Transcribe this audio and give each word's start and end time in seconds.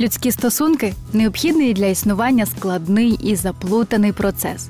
Людські 0.00 0.32
стосунки 0.32 0.94
необхідний 1.12 1.74
для 1.74 1.86
існування 1.86 2.46
складний 2.46 3.18
і 3.22 3.36
заплутаний 3.36 4.12
процес. 4.12 4.68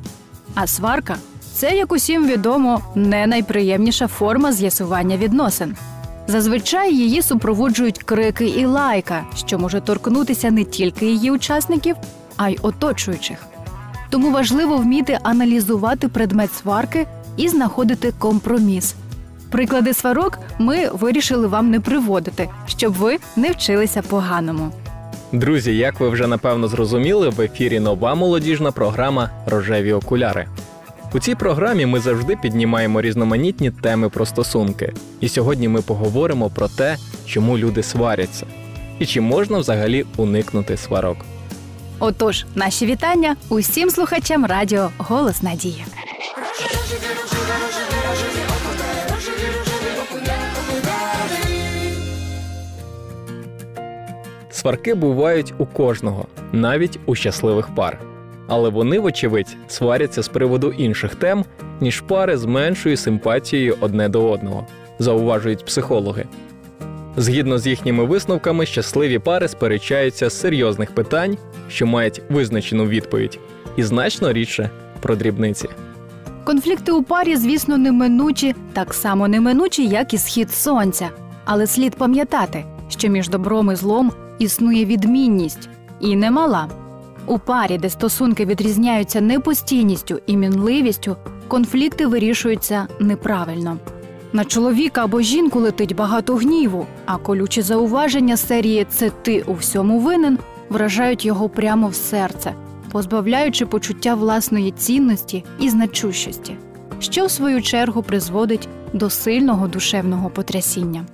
А 0.54 0.66
сварка 0.66 1.16
це, 1.54 1.76
як 1.76 1.92
усім 1.92 2.26
відомо, 2.26 2.80
не 2.94 3.26
найприємніша 3.26 4.06
форма 4.06 4.52
з'ясування 4.52 5.16
відносин. 5.16 5.76
Зазвичай 6.26 6.94
її 6.94 7.22
супроводжують 7.22 8.02
крики 8.02 8.46
і 8.48 8.66
лайка, 8.66 9.24
що 9.36 9.58
може 9.58 9.80
торкнутися 9.80 10.50
не 10.50 10.64
тільки 10.64 11.06
її 11.06 11.30
учасників, 11.30 11.96
а 12.36 12.48
й 12.48 12.58
оточуючих. 12.62 13.38
Тому 14.10 14.30
важливо 14.30 14.76
вміти 14.76 15.18
аналізувати 15.22 16.08
предмет 16.08 16.54
сварки 16.54 17.06
і 17.36 17.48
знаходити 17.48 18.12
компроміс. 18.18 18.94
Приклади 19.50 19.94
сварок 19.94 20.38
ми 20.58 20.88
вирішили 20.88 21.46
вам 21.46 21.70
не 21.70 21.80
приводити, 21.80 22.48
щоб 22.66 22.92
ви 22.92 23.18
не 23.36 23.50
вчилися 23.50 24.02
поганому. 24.02 24.72
Друзі, 25.32 25.76
як 25.76 26.00
ви 26.00 26.08
вже 26.08 26.26
напевно 26.26 26.68
зрозуміли, 26.68 27.28
в 27.28 27.40
ефірі 27.40 27.80
нова 27.80 28.14
молодіжна 28.14 28.72
програма 28.72 29.30
Рожеві 29.46 29.92
окуляри. 29.92 30.46
У 31.14 31.18
цій 31.18 31.34
програмі 31.34 31.86
ми 31.86 32.00
завжди 32.00 32.36
піднімаємо 32.36 33.00
різноманітні 33.00 33.70
теми 33.70 34.08
про 34.08 34.26
стосунки. 34.26 34.92
І 35.20 35.28
сьогодні 35.28 35.68
ми 35.68 35.82
поговоримо 35.82 36.50
про 36.50 36.68
те, 36.68 36.96
чому 37.26 37.58
люди 37.58 37.82
сваряться, 37.82 38.46
і 38.98 39.06
чи 39.06 39.20
можна 39.20 39.58
взагалі 39.58 40.04
уникнути 40.16 40.76
сварок. 40.76 41.16
Отож, 41.98 42.46
наші 42.54 42.86
вітання 42.86 43.36
усім 43.48 43.90
слухачам 43.90 44.46
радіо 44.46 44.90
Голос 44.98 45.42
Надії. 45.42 45.84
Сварки 54.60 54.94
бувають 54.94 55.54
у 55.58 55.66
кожного, 55.66 56.26
навіть 56.52 56.98
у 57.06 57.14
щасливих 57.14 57.68
пар. 57.74 57.98
Але 58.46 58.68
вони, 58.68 58.98
вочевидь, 58.98 59.56
сваряться 59.68 60.22
з 60.22 60.28
приводу 60.28 60.70
інших 60.70 61.14
тем, 61.14 61.44
ніж 61.80 62.00
пари 62.00 62.36
з 62.36 62.44
меншою 62.44 62.96
симпатією 62.96 63.76
одне 63.80 64.08
до 64.08 64.30
одного, 64.30 64.66
зауважують 64.98 65.64
психологи. 65.64 66.24
Згідно 67.16 67.58
з 67.58 67.66
їхніми 67.66 68.04
висновками, 68.04 68.66
щасливі 68.66 69.18
пари 69.18 69.48
сперечаються 69.48 70.30
з 70.30 70.40
серйозних 70.40 70.94
питань, 70.94 71.36
що 71.68 71.86
мають 71.86 72.22
визначену 72.28 72.86
відповідь, 72.86 73.38
і 73.76 73.82
значно 73.82 74.32
рідше 74.32 74.70
про 75.00 75.16
дрібниці. 75.16 75.68
Конфлікти 76.44 76.92
у 76.92 77.02
парі, 77.02 77.36
звісно, 77.36 77.78
неминучі, 77.78 78.54
так 78.72 78.94
само 78.94 79.28
неминучі, 79.28 79.86
як 79.86 80.14
і 80.14 80.18
схід 80.18 80.50
сонця. 80.50 81.08
Але 81.44 81.66
слід 81.66 81.96
пам'ятати, 81.96 82.64
що 82.88 83.08
між 83.08 83.28
добром 83.28 83.70
і 83.70 83.74
злом 83.74 84.12
існує 84.40 84.84
відмінність 84.84 85.68
і 86.00 86.16
немала. 86.16 86.68
У 87.26 87.38
парі, 87.38 87.78
де 87.78 87.90
стосунки 87.90 88.44
відрізняються 88.44 89.20
непостійністю 89.20 90.20
і 90.26 90.36
мінливістю, 90.36 91.16
конфлікти 91.48 92.06
вирішуються 92.06 92.86
неправильно. 93.00 93.76
На 94.32 94.44
чоловіка 94.44 95.04
або 95.04 95.20
жінку 95.20 95.60
летить 95.60 95.94
багато 95.96 96.34
гніву, 96.34 96.86
а 97.06 97.16
колючі 97.16 97.62
зауваження 97.62 98.36
серії 98.36 98.86
Це 98.90 99.10
ти 99.10 99.42
у 99.46 99.54
всьому 99.54 99.98
винен 99.98 100.38
вражають 100.68 101.24
його 101.24 101.48
прямо 101.48 101.88
в 101.88 101.94
серце, 101.94 102.54
позбавляючи 102.92 103.66
почуття 103.66 104.14
власної 104.14 104.70
цінності 104.70 105.44
і 105.58 105.70
значущості, 105.70 106.56
що 107.00 107.26
в 107.26 107.30
свою 107.30 107.62
чергу 107.62 108.02
призводить 108.02 108.68
до 108.92 109.10
сильного 109.10 109.68
душевного 109.68 110.30
потрясіння. 110.30 111.06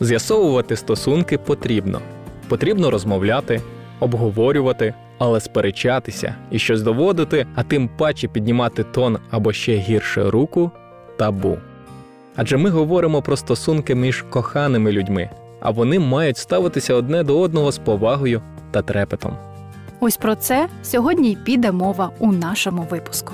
З'ясовувати 0.00 0.76
стосунки 0.76 1.38
потрібно. 1.38 2.00
Потрібно 2.48 2.90
розмовляти, 2.90 3.62
обговорювати, 4.00 4.94
але 5.18 5.40
сперечатися 5.40 6.34
і 6.50 6.58
щось 6.58 6.82
доводити, 6.82 7.46
а 7.54 7.62
тим 7.62 7.88
паче 7.96 8.28
піднімати 8.28 8.84
тон 8.84 9.18
або 9.30 9.52
ще 9.52 9.76
гірше 9.76 10.30
руку 10.30 10.70
табу. 11.18 11.58
Адже 12.36 12.56
ми 12.56 12.70
говоримо 12.70 13.22
про 13.22 13.36
стосунки 13.36 13.94
між 13.94 14.24
коханими 14.30 14.92
людьми, 14.92 15.30
а 15.60 15.70
вони 15.70 15.98
мають 15.98 16.36
ставитися 16.36 16.94
одне 16.94 17.22
до 17.22 17.40
одного 17.40 17.72
з 17.72 17.78
повагою 17.78 18.42
та 18.70 18.82
трепетом. 18.82 19.36
Ось 20.00 20.16
про 20.16 20.34
це 20.34 20.68
сьогодні 20.82 21.30
й 21.32 21.36
піде 21.36 21.72
мова 21.72 22.10
у 22.18 22.32
нашому 22.32 22.86
випуску. 22.90 23.32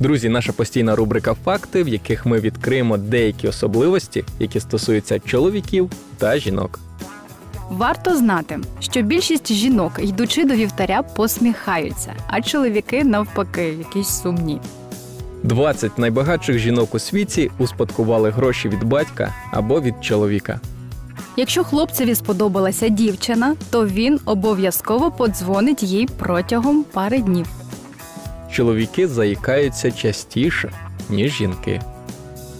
Друзі, 0.00 0.28
наша 0.28 0.52
постійна 0.52 0.96
рубрика 0.96 1.34
Факти, 1.44 1.82
в 1.82 1.88
яких 1.88 2.26
ми 2.26 2.40
відкриємо 2.40 2.96
деякі 2.96 3.48
особливості, 3.48 4.24
які 4.38 4.60
стосуються 4.60 5.18
чоловіків 5.18 5.90
та 6.18 6.38
жінок. 6.38 6.80
Варто 7.70 8.16
знати, 8.16 8.58
що 8.80 9.02
більшість 9.02 9.52
жінок, 9.52 9.92
йдучи 10.02 10.44
до 10.44 10.54
вівтаря, 10.54 11.02
посміхаються, 11.02 12.12
а 12.26 12.42
чоловіки 12.42 13.04
навпаки, 13.04 13.74
якісь 13.78 14.08
сумні. 14.22 14.60
20 15.42 15.98
найбагатших 15.98 16.58
жінок 16.58 16.94
у 16.94 16.98
світі 16.98 17.50
успадкували 17.58 18.30
гроші 18.30 18.68
від 18.68 18.84
батька 18.84 19.34
або 19.52 19.80
від 19.80 19.94
чоловіка. 20.00 20.60
Якщо 21.36 21.64
хлопцеві 21.64 22.14
сподобалася 22.14 22.88
дівчина, 22.88 23.54
то 23.70 23.86
він 23.86 24.20
обов'язково 24.24 25.10
подзвонить 25.10 25.82
їй 25.82 26.08
протягом 26.18 26.84
пари 26.92 27.18
днів. 27.18 27.46
Чоловіки 28.52 29.08
заїкаються 29.08 29.90
частіше, 29.90 30.72
ніж 31.10 31.32
жінки. 31.32 31.80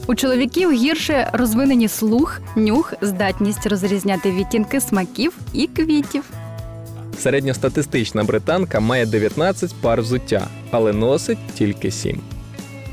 У 0.07 0.15
чоловіків 0.15 0.73
гірше 0.73 1.31
розвинені 1.33 1.89
слух, 1.89 2.41
нюх, 2.57 2.95
здатність 3.01 3.67
розрізняти 3.67 4.31
відтінки 4.31 4.81
смаків 4.81 5.33
і 5.53 5.67
квітів. 5.67 6.23
Середньостатистична 7.19 8.25
британка 8.25 8.81
має 8.81 9.07
19 9.07 9.75
пар 9.81 10.03
взуття, 10.03 10.47
але 10.71 10.93
носить 10.93 11.39
тільки 11.55 11.91
7. 11.91 12.21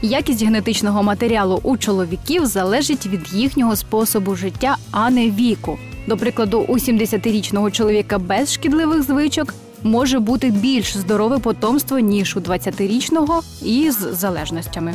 Якість 0.02 0.44
генетичного 0.44 1.04
матеріалу 1.04 1.60
у 1.64 1.78
чоловіків 1.78 2.46
залежить 2.46 3.06
від 3.06 3.34
їхнього 3.34 3.76
способу 3.76 4.36
життя, 4.36 4.78
а 4.92 5.10
не 5.10 5.30
віку. 5.30 5.78
До 6.08 6.18
прикладу, 6.18 6.60
у 6.68 6.74
70-річного 6.74 7.72
чоловіка 7.72 8.20
без 8.20 8.54
шкідливих 8.54 9.04
звичок 9.04 9.54
може 9.84 10.20
бути 10.20 10.52
більш 10.52 10.98
здорове 10.98 11.40
потомство, 11.40 12.00
ніж 12.00 12.38
у 12.38 12.40
20-річного 12.40 13.42
із 13.62 13.98
залежностями. 13.98 14.94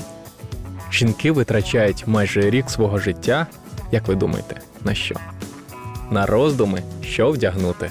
Жінки 0.92 1.32
витрачають 1.32 2.04
майже 2.06 2.50
рік 2.50 2.70
свого 2.70 2.98
життя, 2.98 3.46
як 3.92 4.08
ви 4.08 4.14
думаєте, 4.14 4.60
на 4.84 4.94
що? 4.94 5.14
На 6.10 6.26
роздуми, 6.26 6.82
що 7.02 7.30
вдягнути. 7.30 7.90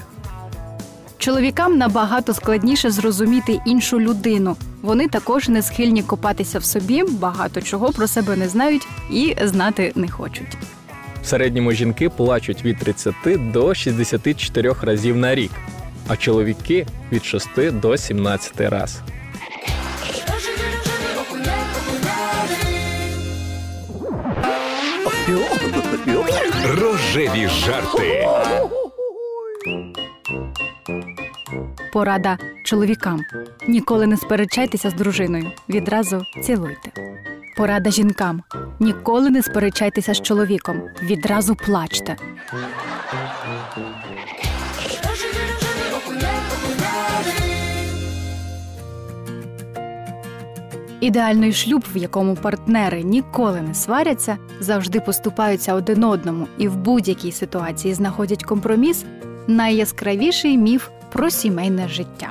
Чоловікам 1.18 1.78
набагато 1.78 2.34
складніше 2.34 2.90
зрозуміти 2.90 3.60
іншу 3.66 4.00
людину. 4.00 4.56
Вони 4.82 5.08
також 5.08 5.48
не 5.48 5.62
схильні 5.62 6.02
копатися 6.02 6.58
в 6.58 6.64
собі, 6.64 7.02
багато 7.02 7.60
чого 7.62 7.92
про 7.92 8.06
себе 8.06 8.36
не 8.36 8.48
знають 8.48 8.88
і 9.10 9.36
знати 9.44 9.92
не 9.94 10.08
хочуть. 10.08 10.56
В 11.22 11.26
середньому 11.26 11.72
жінки 11.72 12.08
плачуть 12.08 12.64
від 12.64 12.78
30 12.78 13.14
до 13.52 13.74
64 13.74 14.74
разів 14.82 15.16
на 15.16 15.34
рік, 15.34 15.50
а 16.08 16.16
чоловіки 16.16 16.86
від 17.12 17.24
6 17.24 17.70
до 17.80 17.96
17 17.96 18.60
раз. 18.60 19.02
Рожеві 26.64 27.48
жарти. 27.48 28.28
Порада 31.92 32.38
чоловікам: 32.64 33.24
ніколи 33.68 34.06
не 34.06 34.16
сперечайтеся 34.16 34.90
з 34.90 34.94
дружиною. 34.94 35.50
Відразу 35.68 36.22
цілуйте. 36.42 36.90
Порада 37.56 37.90
жінкам: 37.90 38.42
ніколи 38.80 39.30
не 39.30 39.42
сперечайтеся 39.42 40.14
з 40.14 40.22
чоловіком. 40.22 40.82
Відразу 41.02 41.54
плачте. 41.54 42.16
Ідеальний 51.00 51.52
шлюб, 51.52 51.84
в 51.94 51.96
якому 51.96 52.34
партнери 52.34 53.02
ніколи 53.02 53.60
не 53.60 53.74
сваряться, 53.74 54.38
завжди 54.60 55.00
поступаються 55.00 55.74
один 55.74 56.04
одному 56.04 56.48
і 56.58 56.68
в 56.68 56.76
будь-якій 56.76 57.32
ситуації 57.32 57.94
знаходять 57.94 58.44
компроміс, 58.44 59.04
найяскравіший 59.46 60.58
міф 60.58 60.88
про 61.12 61.30
сімейне 61.30 61.88
життя. 61.88 62.30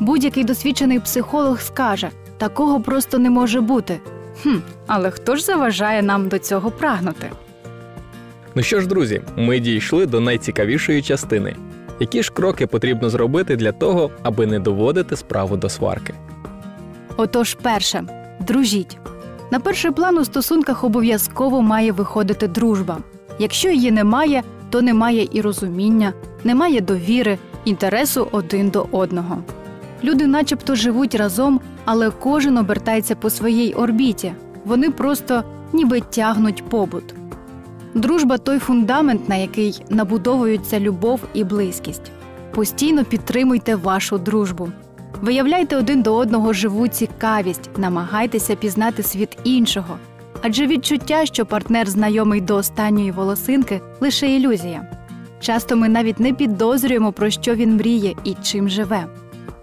Будь-який 0.00 0.44
досвідчений 0.44 1.00
психолог 1.00 1.60
скаже, 1.60 2.08
такого 2.38 2.80
просто 2.80 3.18
не 3.18 3.30
може 3.30 3.60
бути. 3.60 4.00
Хм, 4.42 4.56
але 4.86 5.10
хто 5.10 5.36
ж 5.36 5.44
заважає 5.44 6.02
нам 6.02 6.28
до 6.28 6.38
цього 6.38 6.70
прагнути? 6.70 7.30
Ну 8.54 8.62
що 8.62 8.80
ж, 8.80 8.86
друзі, 8.86 9.22
ми 9.36 9.58
дійшли 9.60 10.06
до 10.06 10.20
найцікавішої 10.20 11.02
частини. 11.02 11.56
Які 12.00 12.22
ж 12.22 12.32
кроки 12.32 12.66
потрібно 12.66 13.10
зробити 13.10 13.56
для 13.56 13.72
того, 13.72 14.10
аби 14.22 14.46
не 14.46 14.58
доводити 14.58 15.16
справу 15.16 15.56
до 15.56 15.68
сварки? 15.68 16.14
Отож, 17.16 17.54
перше, 17.54 18.04
дружіть. 18.46 18.98
На 19.50 19.60
перший 19.60 19.90
план 19.90 20.18
у 20.18 20.24
стосунках 20.24 20.84
обов'язково 20.84 21.62
має 21.62 21.92
виходити 21.92 22.48
дружба. 22.48 22.98
Якщо 23.38 23.68
її 23.68 23.90
немає, 23.90 24.42
то 24.70 24.82
немає 24.82 25.28
і 25.32 25.40
розуміння, 25.40 26.12
немає 26.44 26.80
довіри, 26.80 27.38
інтересу 27.64 28.28
один 28.32 28.70
до 28.70 28.86
одного. 28.90 29.38
Люди, 30.04 30.26
начебто, 30.26 30.74
живуть 30.74 31.14
разом, 31.14 31.60
але 31.84 32.10
кожен 32.10 32.58
обертається 32.58 33.14
по 33.14 33.30
своїй 33.30 33.74
орбіті. 33.74 34.32
Вони 34.64 34.90
просто 34.90 35.44
ніби 35.72 36.00
тягнуть 36.00 36.64
побут. 36.68 37.14
Дружба 37.94 38.38
той 38.38 38.58
фундамент, 38.58 39.28
на 39.28 39.36
який 39.36 39.82
набудовуються 39.88 40.80
любов 40.80 41.20
і 41.34 41.44
близькість. 41.44 42.12
Постійно 42.54 43.04
підтримуйте 43.04 43.76
вашу 43.76 44.18
дружбу. 44.18 44.68
Виявляйте 45.22 45.76
один 45.76 46.02
до 46.02 46.16
одного 46.16 46.52
живу 46.52 46.88
цікавість, 46.88 47.70
намагайтеся 47.76 48.56
пізнати 48.56 49.02
світ 49.02 49.38
іншого. 49.44 49.96
Адже 50.42 50.66
відчуття, 50.66 51.26
що 51.26 51.46
партнер 51.46 51.88
знайомий 51.88 52.40
до 52.40 52.56
останньої 52.56 53.10
волосинки, 53.10 53.80
лише 54.00 54.36
ілюзія. 54.36 54.86
Часто 55.40 55.76
ми 55.76 55.88
навіть 55.88 56.20
не 56.20 56.32
підозрюємо, 56.32 57.12
про 57.12 57.30
що 57.30 57.54
він 57.54 57.76
мріє 57.76 58.14
і 58.24 58.34
чим 58.42 58.68
живе. 58.68 59.06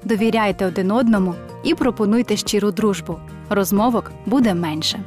Довіряйте 0.04 0.66
один 0.66 0.92
одному 0.92 1.36
і 1.64 1.76
пропонуйте 1.76 2.38
щиру 2.38 2.72
дружбу. 2.72 3.20
Розмовок 3.50 4.12
буде 4.26 4.54
менше. 4.54 5.00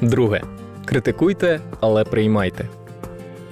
Друге. 0.00 0.42
Критикуйте, 0.84 1.60
але 1.80 2.04
приймайте. 2.04 2.68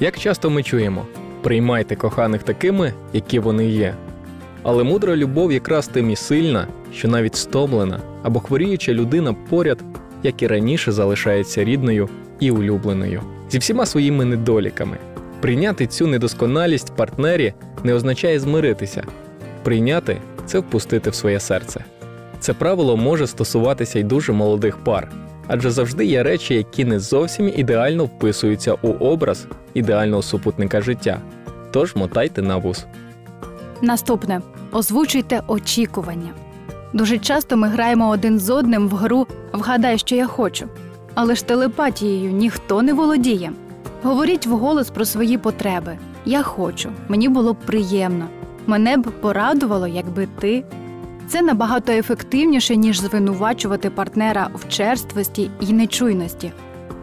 Як 0.01 0.19
часто 0.19 0.51
ми 0.51 0.63
чуємо, 0.63 1.07
приймайте 1.43 1.97
коханих 1.97 2.43
такими, 2.43 2.93
які 3.13 3.39
вони 3.39 3.67
є. 3.67 3.95
Але 4.63 4.85
мудра 4.85 5.17
любов 5.17 5.53
якраз 5.53 5.89
тим 5.89 6.11
і 6.11 6.17
сильна, 6.17 6.67
що 6.95 7.09
навіть 7.09 7.37
стомлена 7.37 8.01
або 8.23 8.41
хворіюча 8.41 8.93
людина 8.93 9.37
поряд, 9.49 9.79
як 10.23 10.43
і 10.43 10.47
раніше, 10.47 10.93
залишається 10.93 11.65
рідною 11.65 12.09
і 12.41 12.51
улюбленою, 12.51 13.23
зі 13.51 13.59
всіма 13.59 13.87
своїми 13.87 14.25
недоліками. 14.25 14.97
Прийняти 15.41 15.87
цю 15.87 16.07
недосконалість 16.07 16.91
в 16.91 16.97
партнері 16.97 17.55
не 17.85 17.95
означає 17.95 18.41
змиритися. 18.41 19.05
Прийняти 19.63 20.17
це 20.47 20.59
впустити 20.59 21.11
в 21.11 21.15
своє 21.15 21.41
серце. 21.41 21.85
Це 22.41 22.53
правило 22.53 22.97
може 22.97 23.27
стосуватися 23.27 23.99
й 23.99 24.03
дуже 24.03 24.33
молодих 24.33 24.77
пар, 24.77 25.09
адже 25.47 25.71
завжди 25.71 26.05
є 26.05 26.23
речі, 26.23 26.55
які 26.55 26.85
не 26.85 27.01
зовсім 27.01 27.53
ідеально 27.57 28.05
вписуються 28.05 28.75
у 28.83 28.89
образ 28.89 29.47
ідеального 29.75 30.23
супутника 30.23 30.81
життя. 30.81 31.21
Тож 31.71 31.97
мотайте 31.97 32.43
на 32.43 32.57
вуз. 32.57 32.87
Наступне 33.83 34.41
озвучуйте 34.73 35.43
очікування. 35.47 36.31
Дуже 36.93 37.19
часто 37.19 37.57
ми 37.57 37.69
граємо 37.69 38.09
один 38.09 38.39
з 38.39 38.51
одним 38.51 38.89
в 38.89 38.95
гру 38.95 39.27
Вгадай, 39.53 39.99
що 39.99 40.17
я 40.17 40.27
хочу. 40.27 40.69
Але 41.15 41.35
ж 41.35 41.47
телепатією 41.47 42.33
ніхто 42.33 42.83
не 42.83 42.93
володіє. 42.93 43.53
Говоріть 44.03 44.47
вголос 44.47 44.91
про 44.91 45.05
свої 45.05 45.39
потреби. 45.39 45.99
Я 46.25 46.43
хочу, 46.43 46.89
мені 47.09 47.29
було 47.29 47.53
б 47.53 47.57
приємно. 47.57 48.27
Мене 48.67 48.97
б 48.97 49.11
порадувало, 49.21 49.87
якби 49.87 50.29
ти. 50.41 50.65
Це 51.29 51.43
набагато 51.43 51.93
ефективніше, 51.93 52.77
ніж 52.77 53.01
звинувачувати 53.01 53.91
партнера 53.91 54.51
в 54.55 54.69
черствості 54.69 55.51
і 55.61 55.73
нечуйності. 55.73 56.53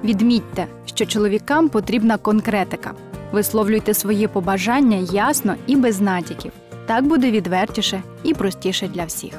Відмітьте, 0.03 0.67
що 0.85 1.05
чоловікам 1.05 1.69
потрібна 1.69 2.17
конкретика. 2.17 2.91
Висловлюйте 3.31 3.93
свої 3.93 4.27
побажання 4.27 4.97
ясно 4.97 5.55
і 5.67 5.75
без 5.75 6.01
натяків. 6.01 6.51
Так 6.87 7.07
буде 7.07 7.31
відвертіше 7.31 8.01
і 8.23 8.33
простіше 8.33 8.87
для 8.87 9.05
всіх. 9.05 9.33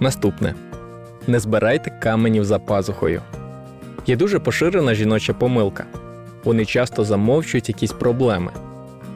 Наступне 0.00 0.54
не 1.26 1.40
збирайте 1.40 1.90
каменів 2.02 2.44
за 2.44 2.58
пазухою. 2.58 3.22
Є 4.06 4.16
дуже 4.16 4.38
поширена 4.38 4.94
жіноча 4.94 5.32
помилка. 5.32 5.84
Вони 6.44 6.64
часто 6.64 7.04
замовчують 7.04 7.68
якісь 7.68 7.92
проблеми. 7.92 8.52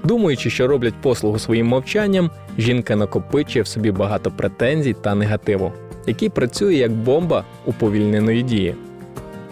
Думаючи, 0.04 0.50
що 0.50 0.66
роблять 0.66 0.94
послугу 1.02 1.38
своїм 1.38 1.66
мовчанням, 1.66 2.30
жінка 2.58 2.96
накопичує 2.96 3.62
в 3.62 3.66
собі 3.66 3.90
багато 3.90 4.30
претензій 4.30 4.96
та 5.02 5.14
негативу, 5.14 5.72
який 6.06 6.28
працює 6.28 6.74
як 6.74 6.92
бомба 6.92 7.44
уповільненої 7.66 8.42
дії. 8.42 8.74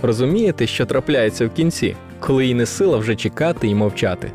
Розумієте, 0.02 0.66
що 0.66 0.86
трапляється 0.86 1.46
в 1.46 1.50
кінці, 1.50 1.96
коли 2.20 2.46
їй 2.46 2.54
не 2.54 2.66
сила 2.66 2.98
вже 2.98 3.16
чекати 3.16 3.68
і 3.68 3.74
мовчати. 3.74 4.32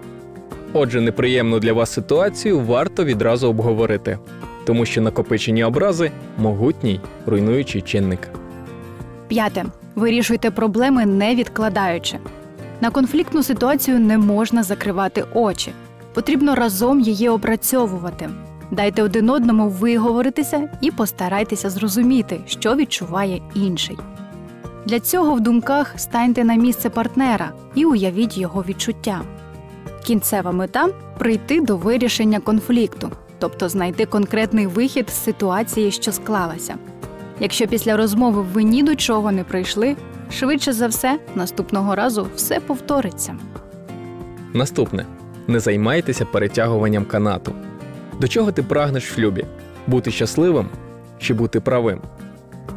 Отже, 0.73 1.01
неприємну 1.01 1.59
для 1.59 1.73
вас 1.73 1.93
ситуацію 1.93 2.59
варто 2.59 3.03
відразу 3.03 3.47
обговорити, 3.47 4.19
тому 4.65 4.85
що 4.85 5.01
накопичені 5.01 5.63
образи 5.63 6.11
могутній 6.37 6.99
руйнуючий 7.25 7.81
чинник. 7.81 8.29
П'яте. 9.27 9.65
Вирішуйте 9.95 10.51
проблеми 10.51 11.05
не 11.05 11.35
відкладаючи. 11.35 12.17
На 12.81 12.89
конфліктну 12.89 13.43
ситуацію 13.43 13.99
не 13.99 14.17
можна 14.17 14.63
закривати 14.63 15.25
очі. 15.33 15.71
Потрібно 16.13 16.55
разом 16.55 16.99
її 16.99 17.29
опрацьовувати. 17.29 18.29
Дайте 18.71 19.03
один 19.03 19.29
одному 19.29 19.69
виговоритися 19.69 20.69
і 20.81 20.91
постарайтеся 20.91 21.69
зрозуміти, 21.69 22.39
що 22.47 22.75
відчуває 22.75 23.41
інший. 23.55 23.97
Для 24.85 24.99
цього 24.99 25.35
в 25.35 25.41
думках 25.41 25.93
станьте 25.97 26.43
на 26.43 26.55
місце 26.55 26.89
партнера 26.89 27.51
і 27.75 27.85
уявіть 27.85 28.37
його 28.37 28.65
відчуття. 28.67 29.21
Кінцева 30.03 30.51
мета 30.51 30.89
прийти 31.17 31.61
до 31.61 31.77
вирішення 31.77 32.39
конфлікту, 32.39 33.11
тобто 33.39 33.69
знайти 33.69 34.05
конкретний 34.05 34.67
вихід 34.67 35.09
з 35.09 35.23
ситуації, 35.23 35.91
що 35.91 36.11
склалася. 36.11 36.75
Якщо 37.39 37.67
після 37.67 37.97
розмови 37.97 38.45
ви 38.53 38.63
ні 38.63 38.83
до 38.83 38.95
чого 38.95 39.31
не 39.31 39.43
прийшли, 39.43 39.95
швидше 40.31 40.73
за 40.73 40.87
все, 40.87 41.19
наступного 41.35 41.95
разу 41.95 42.27
все 42.35 42.59
повториться. 42.59 43.35
Наступне 44.53 45.05
не 45.47 45.59
займайтеся 45.59 46.25
перетягуванням 46.25 47.05
канату. 47.05 47.53
До 48.19 48.27
чого 48.27 48.51
ти 48.51 48.63
прагнеш 48.63 49.11
в 49.11 49.15
шлюбі? 49.15 49.45
Бути 49.87 50.11
щасливим 50.11 50.69
чи 51.19 51.33
бути 51.33 51.59
правим? 51.59 52.01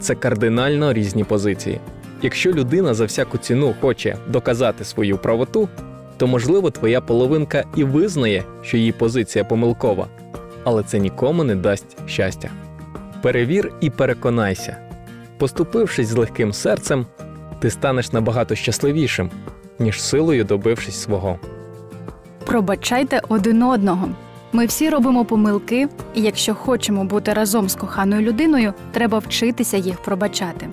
Це 0.00 0.14
кардинально 0.14 0.92
різні 0.92 1.24
позиції. 1.24 1.80
Якщо 2.22 2.52
людина 2.52 2.94
за 2.94 3.04
всяку 3.04 3.38
ціну 3.38 3.74
хоче 3.80 4.16
доказати 4.28 4.84
свою 4.84 5.18
правоту, 5.18 5.68
то 6.16 6.26
можливо 6.26 6.70
твоя 6.70 7.00
половинка 7.00 7.64
і 7.76 7.84
визнає, 7.84 8.44
що 8.62 8.76
її 8.76 8.92
позиція 8.92 9.44
помилкова, 9.44 10.06
але 10.64 10.82
це 10.82 10.98
нікому 10.98 11.44
не 11.44 11.54
дасть 11.54 11.96
щастя. 12.06 12.50
Перевір 13.22 13.72
і 13.80 13.90
переконайся. 13.90 14.76
Поступившись 15.38 16.08
з 16.08 16.16
легким 16.16 16.52
серцем, 16.52 17.06
ти 17.58 17.70
станеш 17.70 18.12
набагато 18.12 18.54
щасливішим, 18.54 19.30
ніж 19.78 20.02
силою 20.02 20.44
добившись 20.44 21.02
свого. 21.02 21.38
Пробачайте 22.46 23.22
один 23.28 23.62
одного. 23.62 24.08
Ми 24.52 24.66
всі 24.66 24.90
робимо 24.90 25.24
помилки, 25.24 25.88
і 26.14 26.22
якщо 26.22 26.54
хочемо 26.54 27.04
бути 27.04 27.32
разом 27.32 27.68
з 27.68 27.74
коханою 27.74 28.22
людиною, 28.22 28.74
треба 28.92 29.18
вчитися 29.18 29.76
їх 29.76 30.02
пробачати. 30.02 30.68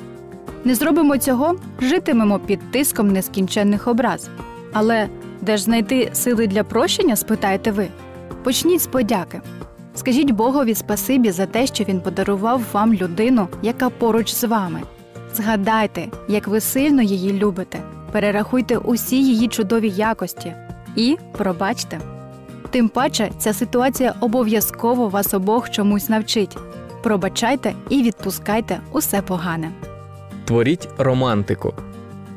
Не 0.65 0.75
зробимо 0.75 1.17
цього, 1.17 1.55
житимемо 1.81 2.39
під 2.39 2.71
тиском 2.71 3.11
нескінченних 3.11 3.87
образ. 3.87 4.29
Але 4.73 5.07
де 5.41 5.57
ж 5.57 5.63
знайти 5.63 6.09
сили 6.13 6.47
для 6.47 6.63
прощення, 6.63 7.15
спитаєте 7.15 7.71
ви? 7.71 7.87
Почніть 8.43 8.81
з 8.81 8.87
подяки. 8.87 9.41
Скажіть 9.95 10.31
Богові 10.31 10.75
спасибі 10.75 11.31
за 11.31 11.45
те, 11.45 11.67
що 11.67 11.83
він 11.83 12.01
подарував 12.01 12.61
вам 12.73 12.93
людину, 12.93 13.47
яка 13.61 13.89
поруч 13.89 14.33
з 14.33 14.43
вами. 14.43 14.81
Згадайте, 15.35 16.07
як 16.27 16.47
ви 16.47 16.59
сильно 16.59 17.01
її 17.01 17.33
любите, 17.33 17.79
перерахуйте 18.11 18.77
усі 18.77 19.23
її 19.23 19.47
чудові 19.47 19.89
якості 19.89 20.53
і 20.95 21.17
пробачте. 21.37 21.99
Тим 22.69 22.89
паче, 22.89 23.31
ця 23.37 23.53
ситуація 23.53 24.13
обов'язково 24.19 25.09
вас 25.09 25.33
обох 25.33 25.69
чомусь 25.69 26.09
навчить. 26.09 26.57
Пробачайте 27.03 27.73
і 27.89 28.03
відпускайте 28.03 28.79
усе 28.91 29.21
погане. 29.21 29.71
Творіть 30.45 30.89
романтику. 30.97 31.73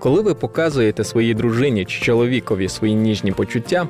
Коли 0.05 0.21
ви 0.21 0.35
показуєте 0.35 1.05
своїй 1.05 1.35
дружині 1.35 1.85
чи 1.85 2.01
чоловікові 2.01 2.69
свої 2.69 2.95
ніжні 2.95 3.33
почуття, 3.33 3.89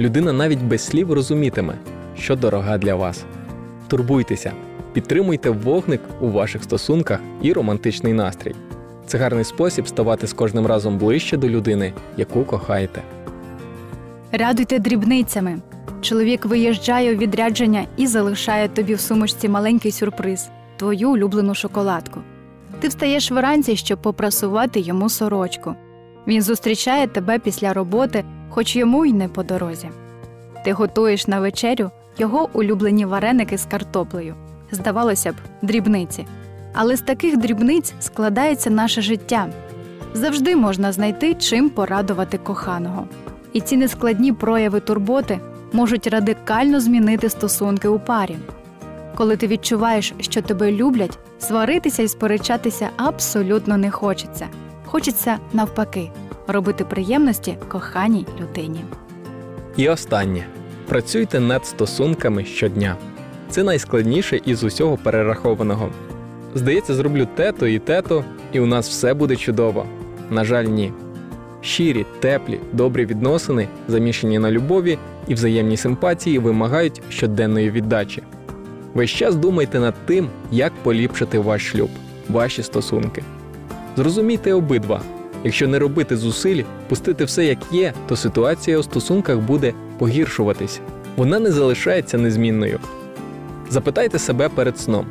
людина 0.00 0.32
навіть 0.32 0.62
без 0.62 0.84
слів 0.84 1.12
розумітиме, 1.12 1.74
що 2.18 2.36
дорога 2.36 2.78
для 2.78 2.94
вас. 2.94 3.24
Турбуйтеся, 3.88 4.52
підтримуйте 4.92 5.50
вогник 5.50 6.00
у 6.20 6.30
ваших 6.30 6.62
стосунках 6.62 7.20
і 7.42 7.52
романтичний 7.52 8.12
настрій. 8.12 8.54
Це 9.06 9.18
гарний 9.18 9.44
спосіб 9.44 9.88
ставати 9.88 10.26
з 10.26 10.32
кожним 10.32 10.66
разом 10.66 10.98
ближче 10.98 11.36
до 11.36 11.48
людини, 11.48 11.92
яку 12.16 12.44
кохаєте. 12.44 13.02
Радуйте 14.32 14.78
дрібницями. 14.78 15.60
Чоловік 16.00 16.44
виїжджає 16.44 17.14
у 17.14 17.18
відрядження 17.18 17.86
і 17.96 18.06
залишає 18.06 18.68
тобі 18.68 18.94
в 18.94 19.00
сумочці 19.00 19.48
маленький 19.48 19.92
сюрприз 19.92 20.48
твою 20.76 21.10
улюблену 21.10 21.54
шоколадку. 21.54 22.20
Ти 22.80 22.88
встаєш 22.88 23.30
вранці, 23.30 23.76
щоб 23.76 24.02
попрасувати 24.02 24.80
йому 24.80 25.08
сорочку. 25.08 25.74
Він 26.26 26.42
зустрічає 26.42 27.06
тебе 27.06 27.38
після 27.38 27.72
роботи, 27.72 28.24
хоч 28.50 28.76
йому 28.76 29.04
й 29.04 29.12
не 29.12 29.28
по 29.28 29.42
дорозі. 29.42 29.88
Ти 30.64 30.72
готуєш 30.72 31.26
на 31.26 31.40
вечерю 31.40 31.90
його 32.18 32.48
улюблені 32.52 33.04
вареники 33.04 33.58
з 33.58 33.64
картоплею. 33.64 34.34
Здавалося 34.70 35.32
б, 35.32 35.34
дрібниці. 35.62 36.26
Але 36.72 36.96
з 36.96 37.00
таких 37.00 37.36
дрібниць 37.36 37.94
складається 38.00 38.70
наше 38.70 39.02
життя. 39.02 39.46
Завжди 40.14 40.56
можна 40.56 40.92
знайти 40.92 41.34
чим 41.34 41.70
порадувати 41.70 42.38
коханого. 42.38 43.06
І 43.52 43.60
ці 43.60 43.76
нескладні 43.76 44.32
прояви 44.32 44.80
турботи 44.80 45.40
можуть 45.72 46.06
радикально 46.06 46.80
змінити 46.80 47.28
стосунки 47.28 47.88
у 47.88 47.98
парі. 47.98 48.36
Коли 49.14 49.36
ти 49.36 49.46
відчуваєш, 49.46 50.12
що 50.20 50.42
тебе 50.42 50.72
люблять, 50.72 51.18
сваритися 51.38 52.02
і 52.02 52.08
сперечатися 52.08 52.90
абсолютно 52.96 53.76
не 53.76 53.90
хочеться. 53.90 54.46
Хочеться 54.84 55.38
навпаки 55.52 56.10
робити 56.46 56.84
приємності 56.84 57.56
коханій 57.68 58.26
людині. 58.40 58.84
І 59.76 59.88
останнє 59.88 60.46
працюйте 60.88 61.40
над 61.40 61.66
стосунками 61.66 62.44
щодня. 62.44 62.96
Це 63.50 63.62
найскладніше 63.62 64.40
із 64.44 64.64
усього 64.64 64.96
перерахованого. 64.96 65.88
Здається, 66.54 66.94
зроблю 66.94 67.28
тето 67.34 67.66
і 67.66 67.78
тето, 67.78 68.24
і 68.52 68.60
у 68.60 68.66
нас 68.66 68.88
все 68.88 69.14
буде 69.14 69.36
чудово. 69.36 69.86
На 70.30 70.44
жаль, 70.44 70.64
ні. 70.64 70.92
Щирі, 71.60 72.06
теплі, 72.20 72.60
добрі 72.72 73.06
відносини, 73.06 73.68
замішані 73.88 74.38
на 74.38 74.50
любові 74.50 74.98
і 75.28 75.34
взаємній 75.34 75.76
симпатії, 75.76 76.38
вимагають 76.38 77.02
щоденної 77.08 77.70
віддачі. 77.70 78.22
Весь 78.94 79.10
час 79.10 79.34
думайте 79.34 79.80
над 79.80 79.94
тим, 80.06 80.28
як 80.50 80.72
поліпшити 80.82 81.38
ваш 81.38 81.70
шлюб, 81.70 81.90
ваші 82.28 82.62
стосунки. 82.62 83.22
Зрозумійте 83.96 84.52
обидва. 84.52 85.00
Якщо 85.44 85.68
не 85.68 85.78
робити 85.78 86.16
зусиль, 86.16 86.62
пустити 86.88 87.24
все 87.24 87.44
як 87.44 87.58
є, 87.72 87.92
то 88.08 88.16
ситуація 88.16 88.78
у 88.78 88.82
стосунках 88.82 89.38
буде 89.38 89.72
погіршуватись. 89.98 90.80
Вона 91.16 91.38
не 91.38 91.52
залишається 91.52 92.18
незмінною. 92.18 92.80
Запитайте 93.70 94.18
себе 94.18 94.48
перед 94.48 94.78
сном: 94.78 95.06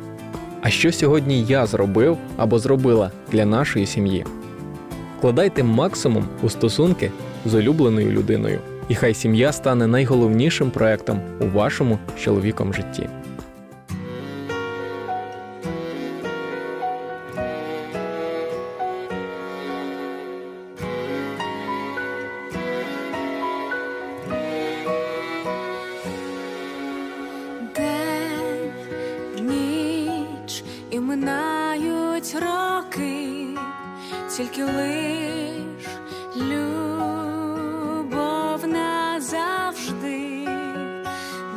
а 0.62 0.70
що 0.70 0.92
сьогодні 0.92 1.44
я 1.44 1.66
зробив 1.66 2.18
або 2.36 2.58
зробила 2.58 3.10
для 3.32 3.46
нашої 3.46 3.86
сім'ї? 3.86 4.24
Вкладайте 5.18 5.62
максимум 5.62 6.24
у 6.42 6.48
стосунки 6.48 7.10
з 7.46 7.54
улюбленою 7.54 8.10
людиною, 8.10 8.58
і 8.88 8.94
хай 8.94 9.14
сім'я 9.14 9.52
стане 9.52 9.86
найголовнішим 9.86 10.70
проектом 10.70 11.20
у 11.40 11.46
вашому 11.46 11.98
чоловіком 12.18 12.74
житті. 12.74 13.08
Тільки 34.36 34.64
лиш 34.64 35.86
любов 36.36 36.68
назавжди, 38.68 40.48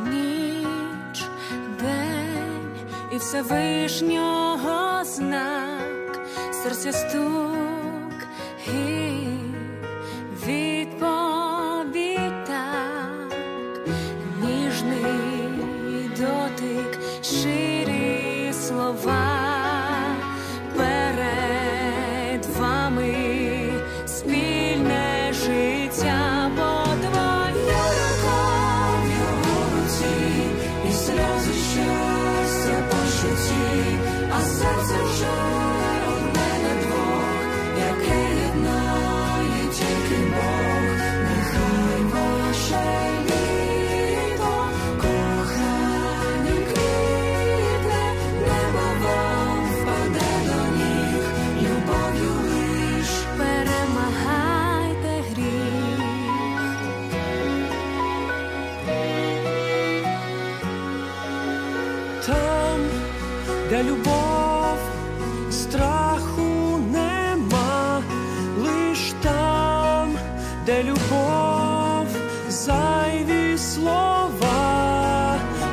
ніч, 0.10 1.24
день 1.80 2.76
і 3.12 3.18
Всевишнього 3.18 5.04
знак, 5.04 6.20
серця 6.64 6.92
стук 6.92 8.28
і 8.68 8.97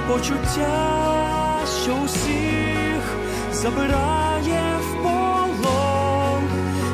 почуття, 0.08 1.60
що 1.82 1.92
усіх 2.04 3.02
забирає 3.52 4.78
в 4.80 5.02
полон, 5.02 6.42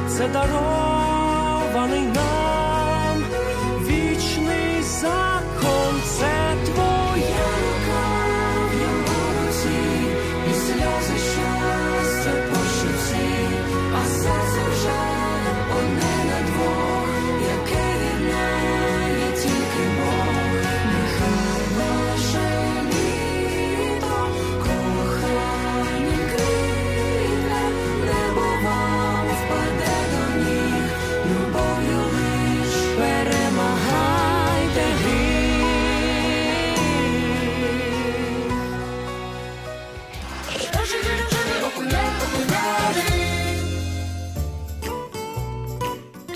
це 0.08 0.28
дарований 0.28 2.06
нам 2.06 3.22
вічний 3.80 4.82
закон, 4.82 5.94
це 6.18 6.39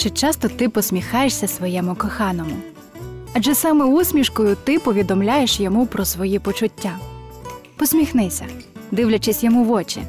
Чи 0.05 0.11
часто 0.11 0.49
ти 0.49 0.69
посміхаєшся 0.69 1.49
своєму 1.49 1.95
коханому? 1.95 2.57
Адже 3.35 3.55
саме 3.55 3.85
усмішкою 3.85 4.57
ти 4.65 4.79
повідомляєш 4.79 5.61
йому 5.61 5.87
про 5.87 6.05
свої 6.05 6.39
почуття. 6.39 6.99
Посміхнися, 7.77 8.45
дивлячись 8.91 9.45
йому 9.45 9.65
в 9.65 9.73
очі. 9.73 10.03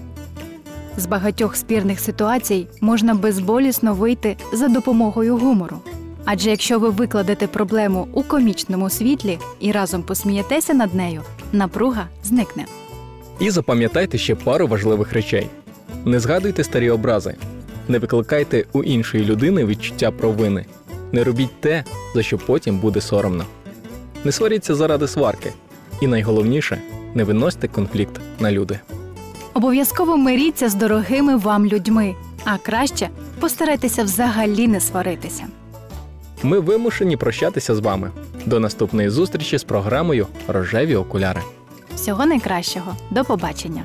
З 0.98 1.06
багатьох 1.06 1.56
спірних 1.56 2.00
ситуацій 2.00 2.68
можна 2.82 3.14
безболісно 3.14 3.94
вийти 3.94 4.38
за 4.54 4.68
допомогою 4.68 5.38
гумору. 5.38 5.78
Адже 6.26 6.50
якщо 6.50 6.80
ви 6.80 6.90
викладете 6.90 7.48
проблему 7.48 8.08
у 8.14 8.24
комічному 8.24 8.90
світлі 8.90 9.40
і 9.60 9.72
разом 9.72 10.04
посмієтеся 10.04 10.74
над 10.74 10.96
нею, 10.96 11.22
напруга 11.52 12.08
зникне. 12.24 12.66
І 13.40 13.50
запам'ятайте 13.50 14.18
ще 14.18 14.36
пару 14.36 14.68
важливих 14.68 15.14
речей: 15.14 15.48
не 16.06 16.20
згадуйте 16.20 16.64
старі 16.64 16.90
образи, 16.90 17.36
не 17.88 18.00
викликайте 18.00 18.66
у 18.74 18.84
іншої 18.84 19.26
людини 19.26 19.66
відчуття 19.66 20.12
провини, 20.12 20.66
не 21.12 21.24
робіть 21.24 21.62
те, 21.62 21.84
за 22.16 22.24
що 22.24 22.38
потім 22.38 22.80
буде 22.80 23.02
соромно. 23.02 23.46
Не 24.24 24.32
сваріться 24.32 24.76
заради 24.76 25.08
сварки. 25.08 25.54
І 26.02 26.08
найголовніше 26.08 26.82
не 27.14 27.24
виносьте 27.24 27.68
конфлікт 27.68 28.22
на 28.40 28.52
люди. 28.52 28.80
Обов'язково 29.54 30.18
миріться 30.18 30.70
з 30.70 30.76
дорогими 30.76 31.38
вам 31.38 31.66
людьми, 31.66 32.16
а 32.46 32.58
краще 32.58 33.10
постарайтеся 33.40 34.04
взагалі 34.04 34.68
не 34.68 34.80
сваритися. 34.80 35.44
Ми 36.44 36.60
вимушені 36.60 37.18
прощатися 37.18 37.76
з 37.76 37.80
вами. 37.80 38.12
До 38.46 38.60
наступної 38.60 39.10
зустрічі 39.10 39.58
з 39.58 39.64
програмою 39.64 40.28
Рожеві 40.48 40.96
окуляри. 40.96 41.42
Всього 41.96 42.26
найкращого. 42.26 42.96
До 43.12 43.24
побачення. 43.26 43.84